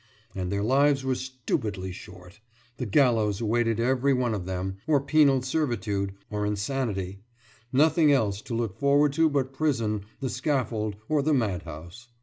[0.33, 2.39] And their lives were stupidly short
[2.77, 7.19] the gallows awaited every one of them, or penal servitude, or insanity
[7.71, 12.07] nothing else to look forward to but prison, the scaffold, or the madhouse.